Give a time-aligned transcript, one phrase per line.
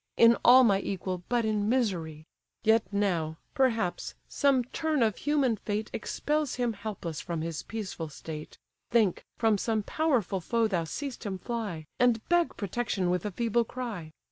[0.17, 2.25] In all my equal, but in misery!
[2.63, 8.57] Yet now, perhaps, some turn of human fate Expels him helpless from his peaceful state;
[8.89, 13.63] Think, from some powerful foe thou seest him fly, And beg protection with a feeble
[13.63, 14.11] cry.